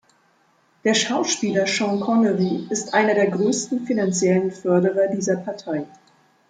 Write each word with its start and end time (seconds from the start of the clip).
Der 0.83 0.95
Schauspieler 0.95 1.67
Sean 1.67 1.99
Connery 1.99 2.65
ist 2.71 2.95
einer 2.95 3.13
der 3.13 3.29
größten 3.29 3.85
finanziellen 3.85 4.51
Förderer 4.51 5.09
dieser 5.09 5.37
Partei. 5.37 5.85